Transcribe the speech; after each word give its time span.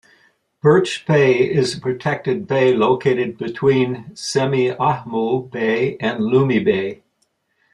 Birch 0.63 1.05
Bay 1.05 1.41
is 1.47 1.77
a 1.77 1.79
protected 1.79 2.47
bay 2.47 2.73
located 2.73 3.37
between 3.37 4.05
Semiahmoo 4.15 5.51
Bay 5.51 5.95
and 5.99 6.21
Lummi 6.21 6.57
Bay. 6.65 7.03